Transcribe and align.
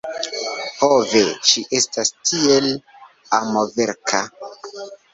Ho 0.79 0.87
ve! 1.11 1.21
Ŝi 1.51 1.63
estas 1.81 2.13
tiel 2.31 2.69
amorveka!!! 3.41 4.27